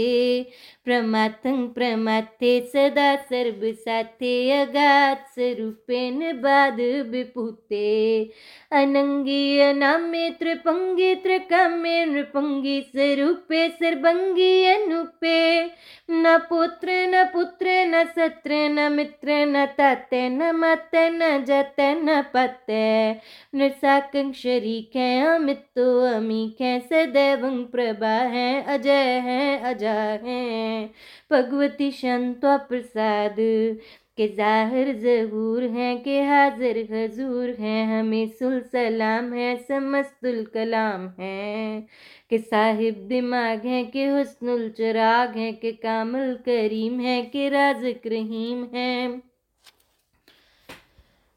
प्रमाथं 0.85 1.69
प्रमाथे 1.69 2.51
सदा 2.61 3.17
सर्वसाथे 3.17 4.35
अगाध 4.51 5.17
स्वरूपेण 5.35 6.21
बाध 6.43 6.81
विपुते 7.09 7.89
अनङ्गी 8.73 9.59
अनामे 9.59 10.31
त्रिपङ्गी 10.31 11.15
त्रिकामे 11.15 12.05
नृपङ्गी 12.05 12.81
स्वरूपे 12.81 13.69
सर्वङ्गी 13.69 14.53
अनुपे। 14.65 15.41
न 16.11 16.39
पुत्र 16.39 16.89
न 16.91 17.25
पुत्र, 17.33 17.67
न 17.69 18.05
सत्र 18.05 18.53
न 18.55 18.93
मित्र, 18.93 19.33
न 19.47 19.67
तते 19.67 20.29
न 20.29 20.53
मत, 20.55 20.91
न 20.95 21.45
जत, 21.45 21.77
न 21.81 22.23
पते। 22.35 22.82
नृसाकं 23.55 24.33
शरीक 24.33 24.97
है, 24.97 25.37
अमित 25.37 25.59
तो 25.59 26.01
अमीक 26.05 26.61
है, 26.61 26.81
सदैव 26.81 27.65
प्रभा 27.65 28.09
है, 28.09 28.63
अजय 28.63 29.21
है, 29.25 29.59
अजा 29.59 29.95
है। 29.95 30.91
भगवती 31.33 31.91
संतो 31.93 32.59
प्रसाद, 32.59 33.37
के 34.17 34.29
ज़ाहिर 34.29 34.93
जहूर 34.97 35.65
हैं, 35.65 36.03
के 36.03 36.23
हाजिर 36.23 36.79
हजूर 36.93 37.51
हैं, 37.51 38.01
हमें 38.01 38.27
सुल 38.29 38.61
सलाम 38.61 39.33
है, 39.33 39.57
समस्तुल 39.57 40.45
कलाम 40.45 41.09
है। 41.21 41.81
के 42.31 42.39
साहिब 42.39 42.95
दिमाग 42.95 43.67
हैं, 43.67 43.91
के 43.91 44.07
हुस्नुल 44.07 44.69
चराग 44.71 45.37
हैं, 45.37 45.57
के 45.57 45.73
कामल 45.73 46.35
करीम 46.35 47.01
है, 47.01 47.23
के 47.23 47.49
राजिक 47.49 48.03
रहीम 48.07 48.65
है। 48.75 49.32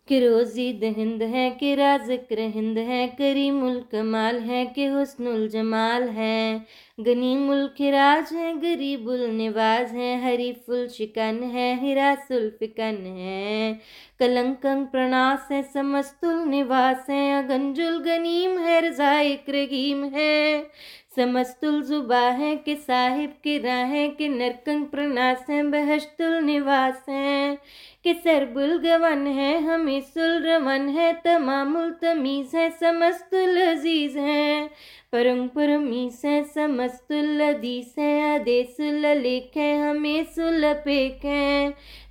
कि 0.07 0.19
रोज़ी 0.19 0.73
दहिंद 0.73 1.23
है, 1.23 1.49
कि 1.51 1.75
राजक 1.75 2.27
रहिंद 2.31 2.77
है, 2.77 3.07
करी 3.07 3.51
मुल्क 3.51 3.95
माल 3.95 4.39
है, 4.39 4.65
कि 4.65 4.85
हुस्नुल 4.85 5.47
जमाल 5.47 6.03
है। 6.09 6.65
गनी 6.99 7.36
मुल्क 7.38 7.81
राज 7.81 8.29
है 8.34 8.53
गरीबुल 8.58 9.19
निवाज 9.19 9.91
है 9.91 10.23
हरीफुल 10.23 10.88
शिकन 10.88 11.43
है 11.43 11.79
हिरासुल 11.81 12.49
फिकन 12.60 12.95
है। 13.17 13.73
कलंकं 14.19 14.86
प्रणास 14.86 15.47
है 15.51 15.62
समस्तुल 15.63 16.36
निवास 16.49 17.05
है 17.10 17.43
अगंजुल 17.43 17.99
गनीम 17.99 18.58
है 18.60 18.79
रजाइक 18.81 19.45
रहीम 19.49 20.03
है। 20.05 20.63
समस्तुल 21.15 21.81
जुबा 21.84 22.19
है, 22.19 22.55
कि 22.55 22.75
साहिब, 22.75 23.29
की 23.43 23.58
राहें 23.58 24.15
कि 24.15 24.29
नरकंग 24.29 24.86
प्रणास 24.86 25.45
है 25.49 25.63
बहश्तुल 25.63 26.34
निवास 26.43 27.05
है। 27.10 27.58
कि 28.03 28.13
सरबुल 28.13 28.77
गवन 28.77 29.27
है 29.27 29.62
हमीसुल 29.63 30.41
रवन 30.43 30.89
है 30.89 31.13
तमामुल 31.13 31.91
तमीज 31.91 32.55
है 32.55 32.69
समस्तुल 32.69 33.62
अज़ीज़ 33.62 34.17
है। 34.19 34.69
परम 35.15 35.45
परमीस 35.47 36.21
है 36.25 36.43
समस्तुल 36.43 37.41
अदीस 37.41 37.93
है 37.99 38.39
अदेसुल 38.39 39.06
लेख 39.17 39.58
हमें 39.58 40.23
सुल 40.25 40.73
पेक 40.86 41.21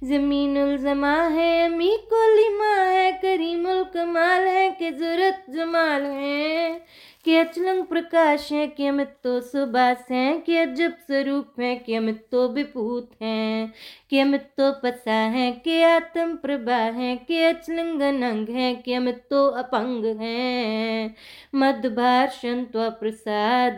ज़मीन 0.04 0.54
जमा 0.76 1.12
है, 1.28 1.50
अमी 1.64 1.90
कुलिमा 2.12 2.74
है 2.76 3.10
करीमुल 3.12 3.82
कमाल 3.94 4.46
है, 4.46 4.70
के 4.70 4.90
ज़रूरत 4.92 5.44
जमाल 5.50 6.02
है। 6.02 6.80
कि 7.24 7.44
चलंग 7.44 7.84
प्रकाश 7.84 8.52
है, 8.52 8.66
के 8.66 8.86
अमित 8.86 9.16
तो 9.24 9.40
सुबास 9.40 10.06
है, 10.10 10.40
के 10.40 10.58
अजब 10.58 10.92
स्वरूप 10.92 11.60
है, 11.60 11.76
के 11.76 11.96
अमित 11.96 12.26
तो 12.32 12.48
विभूत 12.48 13.10
है, 13.22 13.72
के 14.10 14.20
अमित 14.20 14.40
तो 14.40 14.72
पसा 14.72 15.12
है, 15.12 15.52
के 15.52 15.82
आत्म 15.84 16.36
प्रभा 16.36 16.76
है, 16.76 17.16
के 17.16 17.44
अचलंग 17.44 18.02
नंग 18.02 18.48
है, 18.48 18.74
के 18.74 18.94
अमित 18.94 19.24
तो 19.30 19.46
अपंग 19.46 20.04
है। 20.20 21.14
मधुभाषण 21.54 22.64
तो 22.64 22.90
प्रसाद 22.90 23.76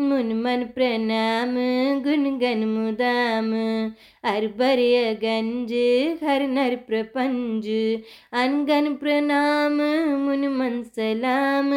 मुन 0.00 0.32
मन 0.42 0.62
प्रणाम 0.74 1.54
गुण 2.04 2.24
गन 2.38 2.64
मुदाम 2.68 3.50
अरबर्य 4.30 5.02
गंज 5.22 5.72
हर 6.22 6.42
नर 6.48 6.76
प्रपंज 6.86 7.68
अनगन 8.42 8.92
प्रणाम 8.94 9.76
मुन 10.24 10.46
मन 10.56 10.82
सलाम 10.96 11.72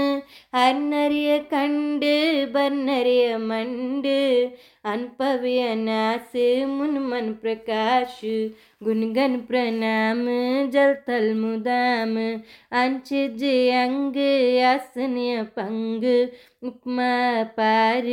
हर 0.56 0.74
नर्य 0.84 1.38
कंड 1.52 2.06
बर 2.54 2.72
नर्य 2.84 3.38
मंड 3.48 4.08
अनपव्य 4.86 5.76
नास 5.76 6.32
मुन 6.68 6.98
मन 6.98 7.34
प्रकाश 7.34 8.22
गुणगन 8.84 9.38
प्रणाम, 9.40 10.26
जल 10.70 10.94
थल 11.08 11.34
मुदाम। 11.34 12.18
अंचिज 12.72 13.44
अंग, 13.74 14.18
आसन 14.64 15.16
पंग 15.44 16.04
उपमा 16.68 17.44
पार 17.44 18.04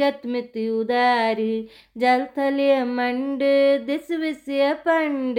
गतमित 0.00 0.58
उदार। 0.58 1.36
जल 1.98 2.26
थल 2.38 2.60
मंड, 2.84 3.40
दिस 3.86 4.10
विषय 4.10 4.72
पंड 4.74 5.38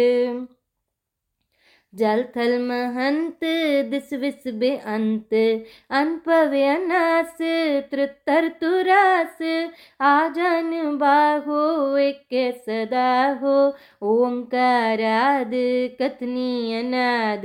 जल 1.95 2.23
थल 2.37 2.51
महंत, 2.59 3.39
दिस 3.91 4.13
विस 4.13 4.43
बे 4.47 4.69
अंत। 4.69 5.33
अनपव्य 5.89 6.65
अनास 6.65 7.37
त्रितर 7.91 8.47
तुरास। 8.47 9.37
आजन 10.01 10.97
बाहो, 10.97 11.97
एक 11.97 12.55
सदा 12.67 13.39
हो। 13.43 13.57
ओंकाराद 14.01 15.51
कथनी 16.01 16.79
अनाद। 16.79 17.43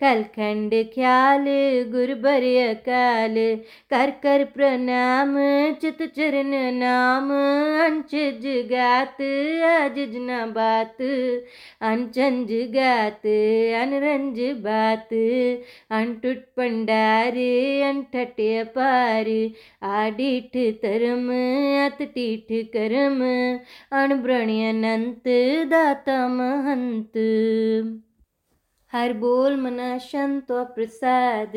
कलखंड 0.00 0.70
ख्याल 0.94 1.44
गुरबर 1.92 2.40
काल 2.74 3.34
कर 3.90 4.10
कर 4.10 4.44
प्रणाम, 4.44 5.34
चित 5.72 6.02
चरण 6.02 6.50
नाम। 6.74 7.30
अंचिज 7.84 8.46
गात 8.72 9.20
अजिज 9.82 10.16
न 10.16 10.52
बात। 10.52 10.96
अनचंज 11.80 12.48
गात 12.52 13.22
अनरंज 13.82 14.40
बात 14.62 15.12
अनटुट 15.92 16.44
पंडार 16.56 17.36
अनठट 17.88 18.40
अपार 18.60 19.30
आडिठ 19.90 20.56
तरम 20.82 21.28
अतटीठ 21.86 22.52
करम 22.72 23.22
अणब्रण्य 23.96 24.68
अनंत 24.68 25.28
दाता 25.70 26.26
महंत 26.30 27.18
हर 28.92 29.12
बोल 29.18 29.56
मना 29.56 29.96
शंत 30.00 30.52
प्रसाद 30.74 31.52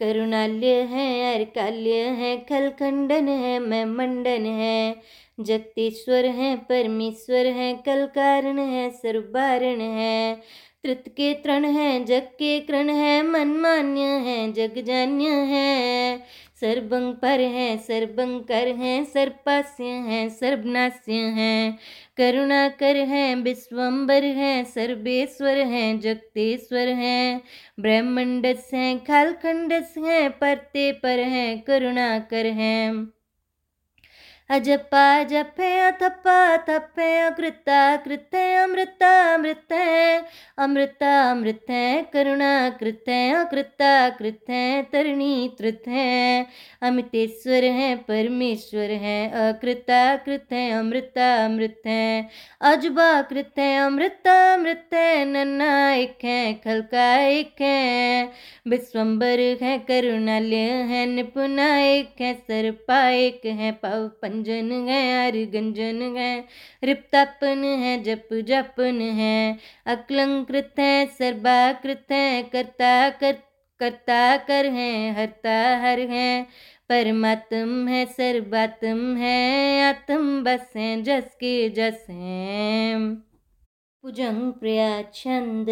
करुणाल्य 0.00 0.72
है 0.90 1.08
अर्काल्य 1.34 2.00
है 2.16 2.36
खलखंडन 2.48 3.28
है 3.28 3.58
मैं 3.60 3.84
मंडन 3.86 4.46
है 4.54 5.02
जगतेश्वर 5.40 6.26
है 6.34 6.54
परमेश्वर 6.68 7.46
है 7.52 7.72
कल 7.86 8.04
कारण 8.14 8.58
है 8.58 8.88
सर्वबारण 8.92 9.80
है 9.90 10.42
त्रित 10.86 11.08
के 11.08 11.34
तृण 11.34 11.64
है, 11.64 12.04
जग 12.04 12.22
के 12.22 12.60
कृण 12.60 12.90
है 12.90 13.22
मनमान्य 13.22 14.00
है, 14.00 14.52
जग 14.52 14.84
जान्य 14.84 15.28
है। 15.28 16.18
सर्वंग 16.60 17.14
पर 17.14 17.40
है, 17.40 17.76
सर्वंग 17.76 18.40
कर 18.40 18.68
है 18.68 19.04
सर्पास्य 19.04 19.84
है 19.84 20.28
सर्वनाश्य 20.28 21.12
है। 21.12 21.78
करुणा 22.16 22.68
कर 22.68 22.96
है 22.96 23.34
विश्वम्बर 23.34 24.24
है, 24.24 24.64
सर्वेश्वर 24.64 25.56
है, 25.56 25.98
जगतेश्वर 25.98 26.88
है। 26.88 27.40
ब्रह्मंडस 27.80 28.70
है, 28.74 28.98
खालखंडस 28.98 29.94
है, 29.98 30.28
परते 30.28 30.92
पर 30.92 31.18
है, 31.18 31.56
करुणा 31.56 32.18
कर 32.18 32.46
है। 32.46 33.15
अजपा 34.50 35.22
जपे, 35.22 35.68
अथपा 35.80 36.56
थपे 36.66 37.06
अकृता 37.20 37.80
कृत, 37.96 38.34
अमृता 38.34 39.08
अमृत 39.34 39.72
अमृता 40.58 41.10
अमृत, 41.30 41.66
करुणा 42.12 42.52
कृत, 42.70 43.08
अकृता 43.36 44.08
कृत, 44.08 44.46
तरणी 44.92 45.48
त्रित 45.58 45.88
अमितेश्वर 46.82 47.64
है, 47.78 47.94
परमेश्वर 47.96 48.90
है, 49.02 49.18
अकृता 49.48 50.00
कृत, 50.16 50.52
अमृता 50.52 51.26
अमृत, 51.44 51.82
अजबा 52.60 53.10
कृत, 53.22 53.58
अमृता 53.58 54.38
अमृत, 54.54 54.94
नन्ना 55.26 55.72
एक 55.92 56.24
है, 56.24 56.52
खलका 56.54 57.14
एक 57.26 57.60
है 57.60 58.32
विश्वम्बर 58.68 59.40
है, 59.62 59.78
करुणालय 59.88 60.70
है, 60.92 61.04
निपुणा 61.06 61.68
एक 61.80 62.20
है, 62.20 62.34
सर्पा 62.34 63.08
एक 63.10 63.46
है, 63.46 63.72
पव 63.82 64.08
पंजन 64.36 64.88
है, 64.88 65.26
हर 65.26 65.36
गंजन 65.36 66.16
है। 66.16 66.44
रिप्तापन 66.84 67.64
है, 67.64 68.02
जप 68.02 68.28
जपन 68.32 69.00
है। 69.00 69.58
अकलंकृत 69.86 70.74
है, 70.78 71.06
सर्वाकृत 71.06 72.06
है। 72.10 72.42
करता 72.42 73.10
कर 73.10 73.32
करता 73.80 74.36
कर 74.36 74.66
है, 74.66 75.12
हरता 75.12 75.78
हर 75.78 76.00
है। 76.00 76.42
परमात्म 76.88 77.88
है, 77.88 78.06
सर्वात्म 78.06 79.16
है। 79.16 79.82
आत्म 79.82 80.44
बस 80.44 80.72
है, 80.76 81.02
जस 81.02 81.34
के 81.34 81.68
जस 81.68 82.06
है। 82.10 83.00
भुजंग 84.04 84.52
प्रिया 84.52 85.02
छंद 85.02 85.66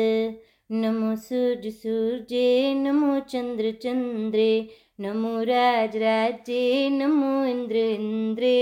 नमो 0.73 1.17
सूर्य 1.17 1.71
सूर्य, 1.71 2.75
नमो 2.75 3.21
चंद्र 3.21 3.71
चंद्रे। 3.71 4.69
नमो 5.01 5.43
राजराजे 5.43 6.89
नमो 6.91 7.45
इन्द्र 7.45 7.77
इन्द्रे। 7.77 8.57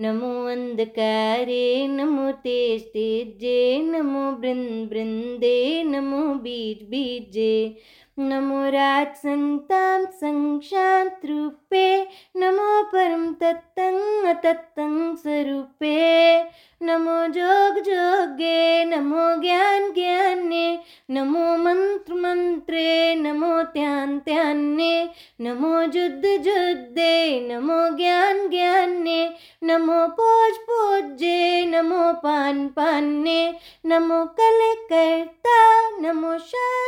नमो 0.00 0.46
अंधकारे, 0.46 1.88
नमो 1.88 2.32
तेज 2.32 2.82
तेजे, 2.82 3.82
नमो 3.82 4.32
बृंद 4.32 4.90
बृंदे, 4.90 5.82
नमो 5.82 6.34
बीज 6.34 6.82
बीजे, 6.82 7.76
नमो 8.18 8.68
राज 8.70 9.06
संताम 9.06 10.04
संशांत 10.04 11.20
रूपे 11.24 12.06
नमो 12.36 12.82
परम 12.82 13.32
तत्तं 13.32 14.24
अतत्तं 14.28 15.16
स्वरूपे, 15.16 16.42
नमो 16.82 17.26
जोग 17.26 17.78
जोगे, 17.78 18.84
नमो 18.84 19.40
ज्ञान 19.40 19.92
ज्ञाने, 19.92 20.78
नमो 21.10 21.56
मंत्र 21.56 22.14
मंत्रे, 22.14 23.14
नमो 23.14 23.62
ध्यान 23.62 24.18
ध्याने, 24.18 25.08
नमो 25.40 25.82
जुद्ध 25.86 26.22
जुद्धे, 26.22 27.40
नमो 27.40 27.96
ज्ञान 27.96 28.48
ज्ञाने, 28.48 29.34
नमो 29.62 29.85
पोज 29.88 30.56
पोजे, 30.56 31.64
नमो 31.64 32.12
पान 32.12 32.68
पाने, 32.68 33.54
नमो 33.86 34.24
कल 34.24 34.74
करता 34.92 35.90
नमो 36.00 36.38
शांत 36.38 36.86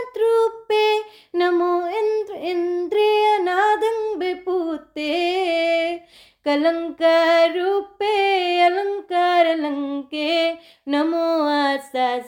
नमो 1.37 1.89
इंद्र 1.89 2.35
इंद्रिय 2.35 3.39
नादंग 3.39 4.19
विपूते 4.19 5.09
कलंकार 6.45 7.59
रूपे, 7.59 8.61
अलंकार 8.61 9.57
लंके 9.57 10.53
नमो 10.89 11.49
आसा 11.49 12.19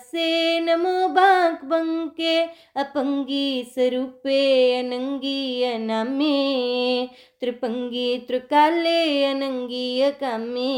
नमो 1.51 1.69
बांक 1.69 2.21
अपंगी 2.77 3.65
स्वरूपे 3.75 4.41
अनंगी 4.79 5.63
अनामे 5.65 7.07
त्रिपंगी 7.41 8.19
त्रिकाले 8.29 9.01
अनंगी 9.27 10.01
अकामे 10.01 10.71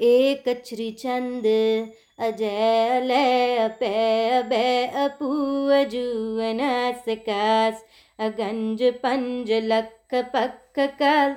एक 0.00 0.48
अछरी 0.48 0.90
चंद 0.98 1.46
अजय 2.26 3.00
लय 3.04 3.56
अपै 3.64 3.94
अबै 4.38 4.86
अपू 5.04 5.30
अजू 5.80 6.06
अनास 6.50 7.04
कास 7.28 7.84
अगंज 8.18 8.82
पंज 9.02 9.52
लख 9.52 10.14
पक्क 10.34 10.80
कल 11.02 11.36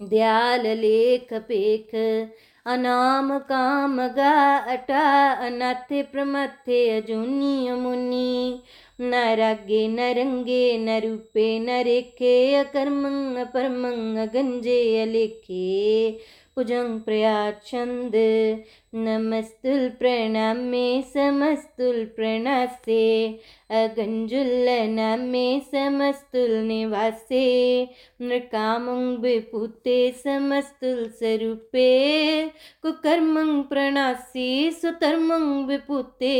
दयाल 0.00 0.66
लेख 0.78 1.32
पेख 1.48 1.94
अनाम 2.66 3.38
काम 3.38 3.96
गा 4.06 4.56
अटा 4.56 5.32
अनाथे 5.32 6.02
प्रमथे 6.02 6.78
अजूनी 7.00 7.68
अमुनि 7.68 8.62
न 9.00 9.14
रागे 9.34 9.88
न 9.88 10.00
रंगे 10.00 10.78
न 10.78 11.00
रूपे 11.04 11.58
न 11.58 11.82
रेखे 11.82 12.54
अकर्मंग 12.54 13.38
परमंग 13.54 14.18
गंजे 14.34 15.02
अलेखे। 15.02 16.08
भुजंग 16.56 16.98
प्रयाचंद 16.98 18.14
नमस्तुल 18.96 19.88
प्रणामे 19.98 20.86
समस्तुल 21.14 22.04
प्रणासे 22.16 23.02
अगंजुल 23.70 24.68
नामे 24.90 25.44
समस्तुल 25.72 26.54
निवासे 26.66 27.44
नृकामंग 28.20 29.18
विपुते 29.18 29.98
समस्तुल 30.24 31.04
स्वरूपे 31.08 31.92
कुकर्मंग 32.82 33.62
प्रणासी 33.62 34.70
सुतर्मंग 34.72 35.66
विपुते 35.68 36.36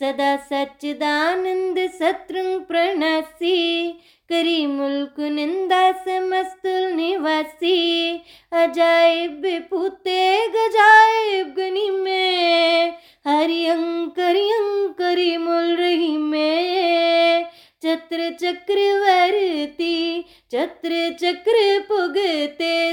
सदा 0.00 0.36
सच्चिदानंद 0.36 1.78
सत्रंग 1.78 2.60
प्रणासी, 2.60 3.92
करी 4.28 4.66
मुल्क 4.66 5.20
निंदा 5.20 5.92
समस्तुल 5.92 6.92
निवासी। 6.92 8.16
अजायब 8.52 9.42
पुते 9.70 10.48
गजायब 10.48 11.54
गनी 11.56 11.90
में 11.90 12.92
हरियं 13.26 14.08
करियं 14.08 14.88
करी 14.88 15.36
मुल 15.36 15.76
रही 15.76 16.16
में। 16.16 17.44
चत्र 17.84 18.30
चक्रवर्ती 18.30 20.24
चत्र 20.52 21.16
चक्र 21.20 21.80
पुगते 21.88 22.87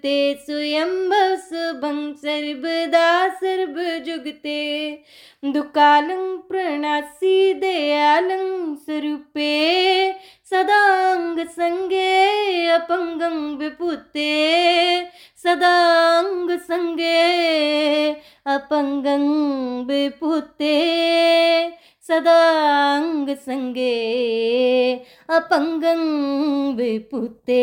पुगते 0.00 0.34
स्वयंभव 0.44 1.34
सुभं 1.38 1.98
सर्वदा 2.16 3.08
सर्व 3.38 3.76
जुगते 4.06 4.60
दुकालं 5.44 6.36
प्रणासी 6.48 7.52
दयालं 7.54 8.74
स्वरूपे। 8.76 9.50
सदांग 10.50 11.38
संगे 11.48 12.66
अपंगं 12.68 13.36
विपुते 13.58 14.30
सदांग 15.44 16.50
संगे 16.60 18.12
अपंगं 18.46 19.26
विपुते 19.86 20.76
सदांग 22.08 23.28
संगे 23.36 23.94
अपंगं 25.28 26.02
विपुते 26.76 27.60